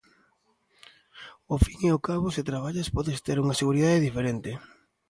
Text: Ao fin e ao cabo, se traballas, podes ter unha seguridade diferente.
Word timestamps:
Ao 1.49 1.57
fin 1.65 1.79
e 1.87 1.89
ao 1.91 2.03
cabo, 2.07 2.27
se 2.35 2.47
traballas, 2.49 2.91
podes 2.95 3.21
ter 3.25 3.37
unha 3.43 3.57
seguridade 3.61 4.03
diferente. 4.07 4.51